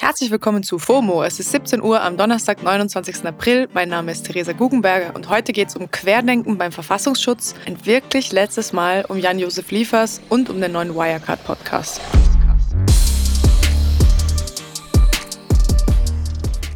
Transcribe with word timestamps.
Herzlich 0.00 0.30
willkommen 0.30 0.62
zu 0.62 0.78
FOMO. 0.78 1.22
Es 1.24 1.38
ist 1.40 1.52
17 1.52 1.82
Uhr 1.82 2.00
am 2.00 2.16
Donnerstag, 2.16 2.62
29. 2.62 3.22
April. 3.26 3.68
Mein 3.74 3.90
Name 3.90 4.12
ist 4.12 4.22
Theresa 4.22 4.52
Guggenberger 4.52 5.14
und 5.14 5.28
heute 5.28 5.52
geht 5.52 5.68
es 5.68 5.76
um 5.76 5.90
Querdenken 5.90 6.56
beim 6.56 6.72
Verfassungsschutz. 6.72 7.54
Ein 7.66 7.84
wirklich 7.84 8.32
letztes 8.32 8.72
Mal 8.72 9.04
um 9.06 9.18
Jan-Josef 9.18 9.70
Liefers 9.70 10.22
und 10.30 10.48
um 10.48 10.58
den 10.58 10.72
neuen 10.72 10.94
Wirecard-Podcast. 10.94 12.00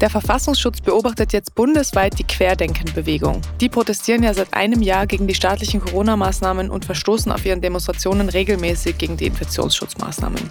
Der 0.02 0.10
Verfassungsschutz 0.10 0.82
beobachtet 0.82 1.32
jetzt 1.32 1.54
bundesweit 1.54 2.18
die 2.18 2.24
Querdenkenbewegung. 2.24 3.40
Die 3.58 3.70
protestieren 3.70 4.22
ja 4.22 4.34
seit 4.34 4.52
einem 4.52 4.82
Jahr 4.82 5.06
gegen 5.06 5.26
die 5.26 5.34
staatlichen 5.34 5.80
Corona-Maßnahmen 5.80 6.68
und 6.68 6.84
verstoßen 6.84 7.32
auf 7.32 7.46
ihren 7.46 7.62
Demonstrationen 7.62 8.28
regelmäßig 8.28 8.98
gegen 8.98 9.16
die 9.16 9.24
Infektionsschutzmaßnahmen. 9.24 10.42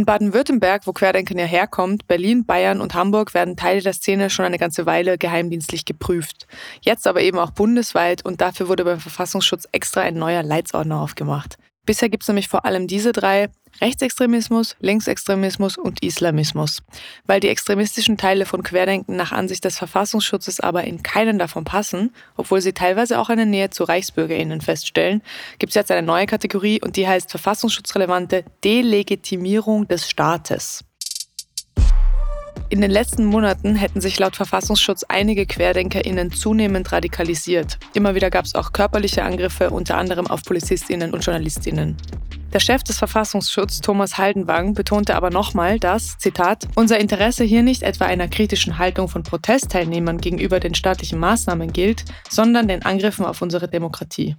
In 0.00 0.06
Baden-Württemberg, 0.06 0.86
wo 0.86 0.94
Querdenken 0.94 1.38
ja 1.38 1.44
herkommt, 1.44 2.06
Berlin, 2.06 2.46
Bayern 2.46 2.80
und 2.80 2.94
Hamburg 2.94 3.34
werden 3.34 3.54
Teile 3.54 3.82
der 3.82 3.92
Szene 3.92 4.30
schon 4.30 4.46
eine 4.46 4.56
ganze 4.56 4.86
Weile 4.86 5.18
geheimdienstlich 5.18 5.84
geprüft. 5.84 6.46
Jetzt 6.80 7.06
aber 7.06 7.20
eben 7.20 7.38
auch 7.38 7.50
bundesweit 7.50 8.24
und 8.24 8.40
dafür 8.40 8.68
wurde 8.68 8.86
beim 8.86 8.98
Verfassungsschutz 8.98 9.68
extra 9.72 10.00
ein 10.00 10.14
neuer 10.14 10.42
Leitsordner 10.42 11.02
aufgemacht. 11.02 11.58
Bisher 11.86 12.08
gibt 12.08 12.22
es 12.22 12.28
nämlich 12.28 12.48
vor 12.48 12.64
allem 12.64 12.86
diese 12.86 13.12
drei, 13.12 13.48
Rechtsextremismus, 13.80 14.76
Linksextremismus 14.80 15.78
und 15.78 16.02
Islamismus. 16.02 16.82
Weil 17.26 17.40
die 17.40 17.48
extremistischen 17.48 18.16
Teile 18.16 18.44
von 18.44 18.62
Querdenken 18.62 19.16
nach 19.16 19.32
Ansicht 19.32 19.64
des 19.64 19.78
Verfassungsschutzes 19.78 20.60
aber 20.60 20.84
in 20.84 21.02
keinen 21.02 21.38
davon 21.38 21.64
passen, 21.64 22.14
obwohl 22.36 22.60
sie 22.60 22.72
teilweise 22.72 23.18
auch 23.18 23.28
eine 23.28 23.46
Nähe 23.46 23.70
zu 23.70 23.84
Reichsbürgerinnen 23.84 24.60
feststellen, 24.60 25.22
gibt 25.58 25.70
es 25.70 25.74
jetzt 25.74 25.90
eine 25.90 26.06
neue 26.06 26.26
Kategorie 26.26 26.80
und 26.82 26.96
die 26.96 27.08
heißt 27.08 27.30
verfassungsschutzrelevante 27.30 28.44
Delegitimierung 28.62 29.88
des 29.88 30.08
Staates. 30.08 30.84
In 32.70 32.80
den 32.80 32.92
letzten 32.92 33.24
Monaten 33.24 33.74
hätten 33.74 34.00
sich 34.00 34.16
laut 34.20 34.36
Verfassungsschutz 34.36 35.04
einige 35.08 35.44
QuerdenkerInnen 35.44 36.30
zunehmend 36.30 36.92
radikalisiert. 36.92 37.78
Immer 37.94 38.14
wieder 38.14 38.30
gab 38.30 38.44
es 38.44 38.54
auch 38.54 38.70
körperliche 38.70 39.24
Angriffe, 39.24 39.70
unter 39.70 39.96
anderem 39.96 40.28
auf 40.28 40.44
PolizistInnen 40.44 41.12
und 41.12 41.26
JournalistInnen. 41.26 41.96
Der 42.52 42.60
Chef 42.60 42.84
des 42.84 42.96
Verfassungsschutzes, 42.96 43.80
Thomas 43.80 44.18
Haldenwang, 44.18 44.74
betonte 44.74 45.16
aber 45.16 45.30
nochmal, 45.30 45.80
dass, 45.80 46.16
Zitat, 46.18 46.68
unser 46.76 47.00
Interesse 47.00 47.42
hier 47.42 47.64
nicht 47.64 47.82
etwa 47.82 48.04
einer 48.04 48.28
kritischen 48.28 48.78
Haltung 48.78 49.08
von 49.08 49.24
Protestteilnehmern 49.24 50.18
gegenüber 50.18 50.60
den 50.60 50.76
staatlichen 50.76 51.18
Maßnahmen 51.18 51.72
gilt, 51.72 52.04
sondern 52.28 52.68
den 52.68 52.84
Angriffen 52.84 53.24
auf 53.24 53.42
unsere 53.42 53.66
Demokratie. 53.66 54.36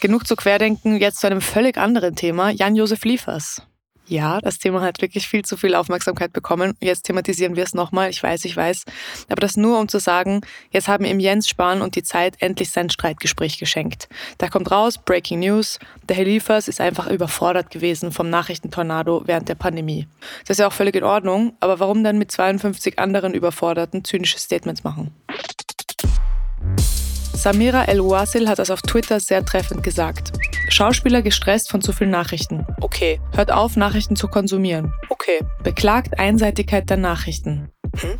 Genug 0.00 0.26
zu 0.26 0.34
Querdenken, 0.34 0.96
jetzt 0.98 1.20
zu 1.20 1.28
einem 1.28 1.40
völlig 1.40 1.78
anderen 1.78 2.16
Thema, 2.16 2.50
Jan-Josef 2.50 3.04
Liefers. 3.04 3.62
Ja, 4.10 4.40
das 4.40 4.58
Thema 4.58 4.80
hat 4.80 5.00
wirklich 5.00 5.28
viel 5.28 5.44
zu 5.44 5.56
viel 5.56 5.76
Aufmerksamkeit 5.76 6.32
bekommen. 6.32 6.74
Jetzt 6.80 7.02
thematisieren 7.02 7.54
wir 7.54 7.62
es 7.62 7.74
nochmal. 7.74 8.10
Ich 8.10 8.20
weiß, 8.20 8.44
ich 8.44 8.56
weiß. 8.56 8.84
Aber 9.28 9.40
das 9.40 9.56
nur, 9.56 9.78
um 9.78 9.86
zu 9.86 10.00
sagen, 10.00 10.40
jetzt 10.72 10.88
haben 10.88 11.04
ihm 11.04 11.20
Jens 11.20 11.48
Spahn 11.48 11.80
und 11.80 11.94
die 11.94 12.02
Zeit 12.02 12.34
endlich 12.40 12.70
sein 12.70 12.90
Streitgespräch 12.90 13.60
geschenkt. 13.60 14.08
Da 14.38 14.48
kommt 14.48 14.68
raus, 14.72 14.98
Breaking 14.98 15.38
News. 15.38 15.78
Der 16.08 16.16
Herr 16.16 16.24
Liefers 16.24 16.66
ist 16.66 16.80
einfach 16.80 17.06
überfordert 17.06 17.70
gewesen 17.70 18.10
vom 18.10 18.28
Nachrichtentornado 18.30 19.22
während 19.26 19.48
der 19.48 19.54
Pandemie. 19.54 20.08
Das 20.40 20.56
ist 20.56 20.58
ja 20.58 20.66
auch 20.66 20.72
völlig 20.72 20.96
in 20.96 21.04
Ordnung. 21.04 21.52
Aber 21.60 21.78
warum 21.78 22.02
dann 22.02 22.18
mit 22.18 22.32
52 22.32 22.98
anderen 22.98 23.32
Überforderten 23.32 24.02
zynische 24.02 24.40
Statements 24.40 24.82
machen? 24.82 25.14
Samira 27.32 27.84
El-Wasil 27.84 28.48
hat 28.48 28.58
das 28.58 28.72
auf 28.72 28.82
Twitter 28.82 29.20
sehr 29.20 29.44
treffend 29.44 29.84
gesagt. 29.84 30.32
Schauspieler 30.80 31.20
gestresst 31.20 31.70
von 31.70 31.82
zu 31.82 31.92
vielen 31.92 32.08
Nachrichten. 32.08 32.64
Okay. 32.80 33.20
Hört 33.34 33.52
auf, 33.52 33.76
Nachrichten 33.76 34.16
zu 34.16 34.28
konsumieren. 34.28 34.94
Okay. 35.10 35.40
Beklagt 35.62 36.18
Einseitigkeit 36.18 36.88
der 36.88 36.96
Nachrichten. 36.96 37.68
Hm? 37.98 38.18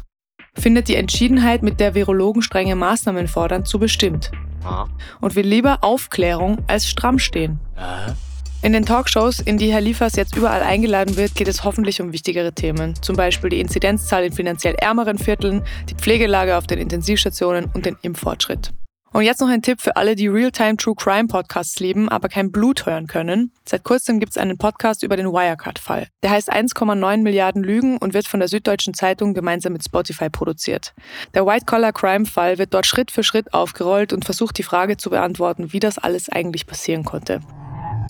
Findet 0.53 0.89
die 0.89 0.97
Entschiedenheit, 0.97 1.63
mit 1.63 1.81
der 1.81 1.95
Virologen 1.95 2.43
strenge 2.43 2.77
Maßnahmen 2.77 3.29
fordern, 3.29 3.65
zu 3.65 3.79
bestimmt. 3.79 4.31
Ah. 4.63 4.89
Und 5.23 5.37
will 5.37 5.47
lieber 5.47 5.79
Aufklärung 5.81 6.59
als 6.67 6.87
stramm 6.87 7.19
stehen. 7.19 7.61
Ah. 7.77 8.13
In 8.61 8.75
den 8.75 8.85
Talkshows, 8.85 9.41
in 9.41 9.57
die 9.57 9.73
Herr 9.73 9.81
Liefers 9.81 10.17
jetzt 10.17 10.37
überall 10.37 10.61
eingeladen 10.63 11.17
wird, 11.17 11.35
geht 11.35 11.49
es 11.49 11.65
hoffentlich 11.65 12.03
um 12.03 12.13
wichtigere 12.13 12.53
Themen. 12.53 12.95
Zum 13.01 13.17
Beispiel 13.17 13.49
die 13.49 13.61
Inzidenzzahl 13.61 14.25
in 14.25 14.35
finanziell 14.35 14.75
ärmeren 14.75 15.17
Vierteln, 15.17 15.63
die 15.89 15.95
Pflegelage 15.95 16.59
auf 16.59 16.67
den 16.67 16.79
Intensivstationen 16.79 17.71
und 17.73 17.87
den 17.87 17.97
Impffortschritt. 18.03 18.75
Und 19.13 19.23
jetzt 19.23 19.41
noch 19.41 19.49
ein 19.49 19.61
Tipp 19.61 19.81
für 19.81 19.97
alle, 19.97 20.15
die 20.15 20.29
Real-Time 20.29 20.77
True 20.77 20.95
Crime 20.95 21.27
Podcasts 21.27 21.81
lieben, 21.81 22.09
aber 22.09 22.29
kein 22.29 22.53
Blut 22.53 22.87
hören 22.87 23.09
können. 23.09 23.53
Seit 23.65 23.83
kurzem 23.83 24.21
gibt 24.21 24.31
es 24.31 24.39
einen 24.39 24.57
Podcast 24.57 25.03
über 25.03 25.17
den 25.17 25.27
Wirecard-Fall. 25.27 26.07
Der 26.23 26.31
heißt 26.31 26.53
1,9 26.53 27.17
Milliarden 27.19 27.65
Lügen 27.65 27.99
und 27.99 28.15
wird 28.15 28.29
von 28.29 28.39
der 28.39 28.49
Süddeutschen 28.49 28.95
Zeitung 28.95 29.35
gemeinsam 29.35 29.73
mit 29.73 29.85
Spotify 29.85 30.31
produziert. 30.31 30.95
Der 31.35 31.45
White-Collar-Crime-Fall 31.45 32.59
wird 32.59 32.73
dort 32.73 32.87
Schritt 32.87 33.11
für 33.11 33.25
Schritt 33.25 33.53
aufgerollt 33.53 34.13
und 34.13 34.25
versucht 34.25 34.59
die 34.59 34.63
Frage 34.63 34.97
zu 34.97 35.11
beantworten, 35.11 35.73
wie 35.73 35.81
das 35.81 35.99
alles 35.99 36.29
eigentlich 36.29 36.69
passieren 36.69 37.05
konnte. 37.05 37.41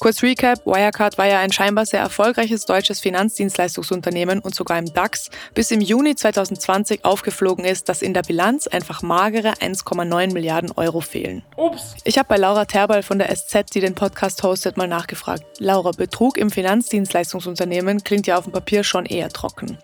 Kurz 0.00 0.22
Recap, 0.22 0.64
Wirecard 0.64 1.18
war 1.18 1.26
ja 1.26 1.40
ein 1.40 1.52
scheinbar 1.52 1.84
sehr 1.84 2.00
erfolgreiches 2.00 2.64
deutsches 2.64 3.00
Finanzdienstleistungsunternehmen 3.00 4.40
und 4.40 4.54
sogar 4.54 4.78
im 4.78 4.90
DAX, 4.94 5.28
bis 5.52 5.70
im 5.70 5.82
Juni 5.82 6.14
2020 6.16 7.04
aufgeflogen 7.04 7.66
ist, 7.66 7.90
dass 7.90 8.00
in 8.00 8.14
der 8.14 8.22
Bilanz 8.22 8.66
einfach 8.66 9.02
magere 9.02 9.50
1,9 9.60 10.32
Milliarden 10.32 10.72
Euro 10.72 11.02
fehlen. 11.02 11.42
Ups. 11.58 11.96
Ich 12.04 12.16
habe 12.16 12.28
bei 12.30 12.38
Laura 12.38 12.64
Terbal 12.64 13.02
von 13.02 13.18
der 13.18 13.28
SZ, 13.28 13.74
die 13.74 13.80
den 13.80 13.94
Podcast 13.94 14.42
hostet, 14.42 14.78
mal 14.78 14.88
nachgefragt. 14.88 15.44
Laura, 15.58 15.90
Betrug 15.90 16.38
im 16.38 16.50
Finanzdienstleistungsunternehmen 16.50 18.02
klingt 18.02 18.26
ja 18.26 18.38
auf 18.38 18.44
dem 18.44 18.54
Papier 18.54 18.84
schon 18.84 19.04
eher 19.04 19.28
trocken. 19.28 19.76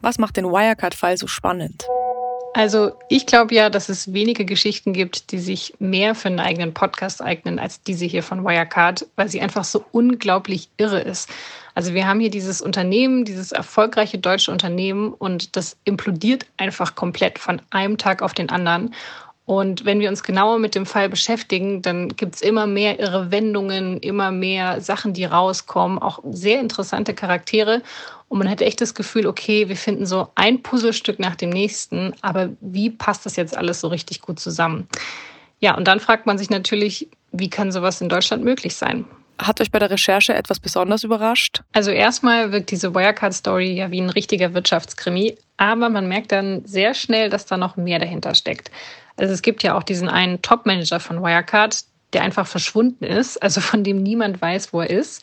Was 0.00 0.16
macht 0.16 0.38
den 0.38 0.46
Wirecard-Fall 0.46 1.18
so 1.18 1.26
spannend? 1.26 1.86
Also 2.56 2.92
ich 3.10 3.26
glaube 3.26 3.54
ja, 3.54 3.68
dass 3.68 3.90
es 3.90 4.14
wenige 4.14 4.46
Geschichten 4.46 4.94
gibt, 4.94 5.30
die 5.30 5.40
sich 5.40 5.74
mehr 5.78 6.14
für 6.14 6.28
einen 6.28 6.40
eigenen 6.40 6.72
Podcast 6.72 7.20
eignen 7.20 7.58
als 7.58 7.82
diese 7.82 8.06
hier 8.06 8.22
von 8.22 8.44
Wirecard, 8.44 9.06
weil 9.14 9.28
sie 9.28 9.42
einfach 9.42 9.62
so 9.62 9.84
unglaublich 9.92 10.70
irre 10.78 11.00
ist. 11.00 11.28
Also 11.74 11.92
wir 11.92 12.06
haben 12.06 12.18
hier 12.18 12.30
dieses 12.30 12.62
Unternehmen, 12.62 13.26
dieses 13.26 13.52
erfolgreiche 13.52 14.16
deutsche 14.16 14.50
Unternehmen 14.50 15.12
und 15.12 15.54
das 15.54 15.76
implodiert 15.84 16.46
einfach 16.56 16.94
komplett 16.94 17.38
von 17.38 17.60
einem 17.68 17.98
Tag 17.98 18.22
auf 18.22 18.32
den 18.32 18.48
anderen. 18.48 18.94
Und 19.46 19.84
wenn 19.84 20.00
wir 20.00 20.08
uns 20.08 20.24
genauer 20.24 20.58
mit 20.58 20.74
dem 20.74 20.86
Fall 20.86 21.08
beschäftigen, 21.08 21.80
dann 21.80 22.08
gibt's 22.08 22.40
immer 22.40 22.66
mehr 22.66 22.98
irre 22.98 23.30
Wendungen, 23.30 23.98
immer 23.98 24.32
mehr 24.32 24.80
Sachen, 24.80 25.12
die 25.12 25.24
rauskommen, 25.24 26.00
auch 26.00 26.18
sehr 26.28 26.60
interessante 26.60 27.14
Charaktere. 27.14 27.82
Und 28.28 28.38
man 28.38 28.50
hat 28.50 28.60
echt 28.60 28.80
das 28.80 28.96
Gefühl, 28.96 29.24
okay, 29.24 29.68
wir 29.68 29.76
finden 29.76 30.04
so 30.04 30.28
ein 30.34 30.62
Puzzlestück 30.62 31.20
nach 31.20 31.36
dem 31.36 31.50
nächsten, 31.50 32.12
aber 32.22 32.50
wie 32.60 32.90
passt 32.90 33.24
das 33.24 33.36
jetzt 33.36 33.56
alles 33.56 33.80
so 33.80 33.86
richtig 33.86 34.20
gut 34.20 34.40
zusammen? 34.40 34.88
Ja, 35.60 35.76
und 35.76 35.86
dann 35.86 36.00
fragt 36.00 36.26
man 36.26 36.38
sich 36.38 36.50
natürlich, 36.50 37.08
wie 37.30 37.48
kann 37.48 37.70
sowas 37.70 38.00
in 38.00 38.08
Deutschland 38.08 38.42
möglich 38.42 38.74
sein? 38.74 39.04
Hat 39.38 39.60
euch 39.60 39.70
bei 39.70 39.78
der 39.78 39.90
Recherche 39.90 40.34
etwas 40.34 40.58
besonders 40.58 41.04
überrascht? 41.04 41.62
Also 41.72 41.92
erstmal 41.92 42.50
wirkt 42.50 42.72
diese 42.72 42.94
Wirecard-Story 42.94 43.74
ja 43.74 43.92
wie 43.92 44.00
ein 44.00 44.10
richtiger 44.10 44.54
Wirtschaftskrimi, 44.54 45.36
aber 45.56 45.88
man 45.88 46.08
merkt 46.08 46.32
dann 46.32 46.64
sehr 46.64 46.94
schnell, 46.94 47.28
dass 47.28 47.46
da 47.46 47.56
noch 47.56 47.76
mehr 47.76 48.00
dahinter 48.00 48.34
steckt. 48.34 48.72
Also 49.16 49.32
es 49.32 49.42
gibt 49.42 49.62
ja 49.62 49.76
auch 49.76 49.82
diesen 49.82 50.08
einen 50.08 50.42
Top-Manager 50.42 51.00
von 51.00 51.22
Wirecard, 51.22 51.84
der 52.12 52.22
einfach 52.22 52.46
verschwunden 52.46 53.04
ist, 53.04 53.42
also 53.42 53.60
von 53.60 53.82
dem 53.82 54.02
niemand 54.02 54.40
weiß, 54.40 54.72
wo 54.72 54.80
er 54.80 54.90
ist. 54.90 55.22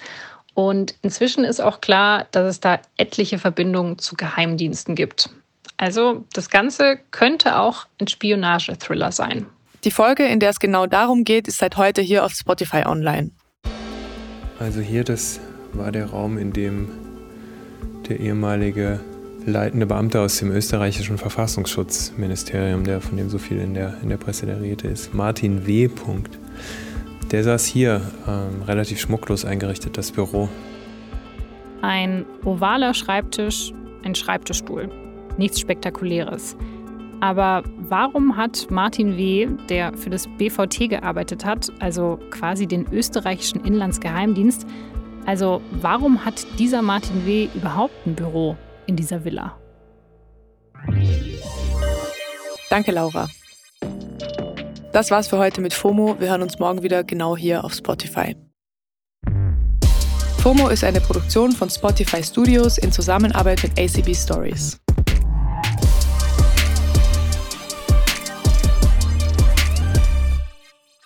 Und 0.53 0.95
inzwischen 1.01 1.43
ist 1.43 1.61
auch 1.61 1.81
klar, 1.81 2.27
dass 2.31 2.47
es 2.47 2.59
da 2.59 2.79
etliche 2.97 3.39
Verbindungen 3.39 3.97
zu 3.97 4.15
Geheimdiensten 4.15 4.95
gibt. 4.95 5.29
Also 5.77 6.25
das 6.33 6.49
Ganze 6.49 6.99
könnte 7.11 7.57
auch 7.57 7.87
ein 7.99 8.07
Spionage-Thriller 8.07 9.11
sein. 9.11 9.47
Die 9.83 9.91
Folge, 9.91 10.25
in 10.25 10.39
der 10.39 10.51
es 10.51 10.59
genau 10.59 10.85
darum 10.85 11.23
geht, 11.23 11.47
ist 11.47 11.57
seit 11.57 11.77
heute 11.77 12.01
hier 12.01 12.23
auf 12.23 12.33
Spotify 12.33 12.83
online. 12.85 13.31
Also 14.59 14.79
hier, 14.79 15.03
das 15.03 15.39
war 15.73 15.91
der 15.91 16.05
Raum, 16.11 16.37
in 16.37 16.53
dem 16.53 16.89
der 18.07 18.19
ehemalige 18.19 18.99
leitende 19.45 19.85
Beamte 19.85 20.21
aus 20.21 20.37
dem 20.37 20.51
österreichischen 20.51 21.17
Verfassungsschutzministerium, 21.17 22.83
der 22.83 23.01
von 23.01 23.17
dem 23.17 23.29
so 23.29 23.37
viel 23.37 23.59
in 23.59 23.73
der, 23.73 23.95
in 24.01 24.09
der 24.09 24.17
Presse 24.17 24.45
der 24.45 24.61
Rede 24.61 24.87
ist, 24.87 25.13
Martin 25.13 25.67
W. 25.67 25.89
Der 27.31 27.43
saß 27.43 27.65
hier, 27.65 28.01
ähm, 28.27 28.63
relativ 28.63 28.99
schmucklos 28.99 29.43
eingerichtet, 29.43 29.97
das 29.97 30.11
Büro. 30.11 30.49
Ein 31.81 32.25
ovaler 32.45 32.93
Schreibtisch, 32.93 33.73
ein 34.03 34.15
Schreibtischstuhl. 34.15 34.89
Nichts 35.37 35.59
Spektakuläres. 35.59 36.55
Aber 37.19 37.63
warum 37.89 38.37
hat 38.37 38.67
Martin 38.69 39.17
W., 39.17 39.47
der 39.69 39.93
für 39.97 40.09
das 40.09 40.27
BVT 40.37 40.89
gearbeitet 40.89 41.43
hat, 41.43 41.71
also 41.79 42.19
quasi 42.29 42.67
den 42.67 42.85
österreichischen 42.91 43.63
Inlandsgeheimdienst, 43.63 44.67
also 45.25 45.61
warum 45.81 46.23
hat 46.23 46.45
dieser 46.59 46.81
Martin 46.81 47.25
W. 47.25 47.47
überhaupt 47.55 47.95
ein 48.05 48.13
Büro 48.13 48.57
in 48.85 48.95
dieser 48.95 49.23
Villa. 49.23 49.57
Danke, 52.69 52.91
Laura. 52.91 53.29
Das 54.91 55.11
war's 55.11 55.27
für 55.27 55.37
heute 55.37 55.61
mit 55.61 55.73
FOMO. 55.73 56.19
Wir 56.19 56.29
hören 56.29 56.41
uns 56.41 56.59
morgen 56.59 56.83
wieder 56.83 57.03
genau 57.03 57.35
hier 57.35 57.63
auf 57.63 57.73
Spotify. 57.73 58.35
FOMO 60.39 60.67
ist 60.69 60.83
eine 60.83 60.99
Produktion 60.99 61.51
von 61.53 61.69
Spotify 61.69 62.23
Studios 62.23 62.77
in 62.77 62.91
Zusammenarbeit 62.91 63.63
mit 63.63 63.79
ACB 63.79 64.13
Stories. 64.13 64.79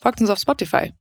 Folgt 0.01 0.21
uns 0.21 0.29
auf 0.29 0.39
Spotify. 0.39 0.93